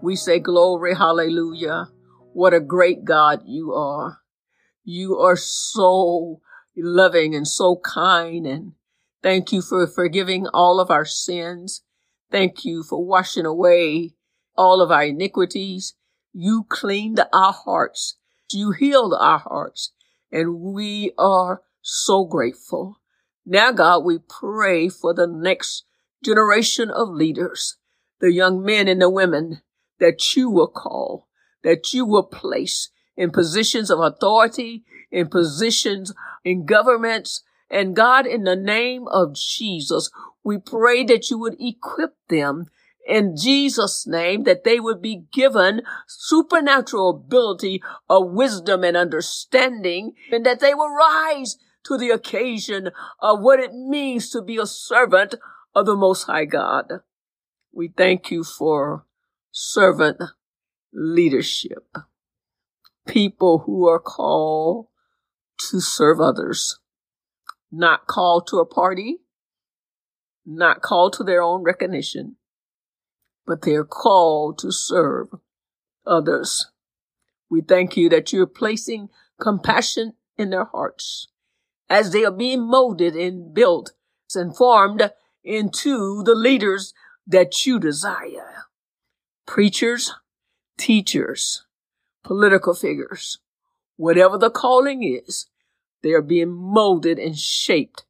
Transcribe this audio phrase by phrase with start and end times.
[0.00, 1.88] We say glory, hallelujah.
[2.32, 4.20] What a great God you are.
[4.84, 6.40] You are so
[6.76, 8.72] loving and so kind and
[9.24, 11.82] thank you for forgiving all of our sins.
[12.30, 14.14] Thank you for washing away
[14.56, 15.94] all of our iniquities.
[16.32, 18.18] You cleaned our hearts.
[18.52, 19.92] You healed our hearts
[20.30, 23.00] and we are so grateful.
[23.44, 25.86] Now, God, we pray for the next
[26.24, 27.78] generation of leaders,
[28.20, 29.62] the young men and the women
[30.00, 31.28] that you will call,
[31.62, 36.12] that you will place in positions of authority, in positions
[36.44, 37.42] in governments.
[37.70, 40.10] And God, in the name of Jesus,
[40.44, 42.66] we pray that you would equip them
[43.06, 50.44] in Jesus' name, that they would be given supernatural ability of wisdom and understanding, and
[50.44, 55.34] that they will rise to the occasion of what it means to be a servant
[55.74, 57.00] of the Most High God.
[57.72, 59.06] We thank you for
[59.50, 60.20] servant
[60.92, 61.96] leadership.
[63.06, 64.88] People who are called
[65.70, 66.78] to serve others,
[67.72, 69.18] not called to a party,
[70.44, 72.36] not called to their own recognition,
[73.46, 75.28] but they are called to serve
[76.06, 76.70] others.
[77.50, 79.08] We thank you that you're placing
[79.40, 81.28] compassion in their hearts
[81.90, 83.92] as they are being molded and built
[84.34, 85.10] and formed
[85.42, 86.92] into the leaders
[87.26, 88.47] that you desire.
[89.48, 90.12] Preachers,
[90.76, 91.64] teachers,
[92.22, 93.38] political figures,
[93.96, 95.46] whatever the calling is,
[96.02, 98.04] they are being molded and shaped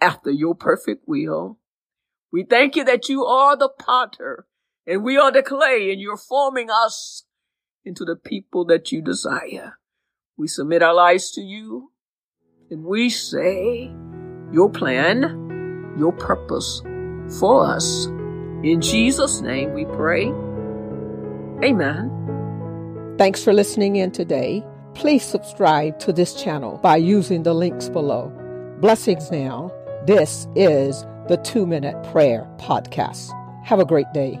[0.00, 1.58] after your perfect will.
[2.32, 4.46] We thank you that you are the potter
[4.86, 7.24] and we are the clay and you're forming us
[7.84, 9.78] into the people that you desire.
[10.36, 11.90] We submit our lives to you
[12.70, 13.90] and we say
[14.52, 16.82] your plan your purpose
[17.40, 18.06] for us.
[18.62, 20.32] In Jesus' name we pray.
[21.62, 23.16] Amen.
[23.18, 24.64] Thanks for listening in today.
[24.94, 28.32] Please subscribe to this channel by using the links below.
[28.80, 29.72] Blessings now.
[30.06, 33.32] This is the Two Minute Prayer Podcast.
[33.64, 34.40] Have a great day.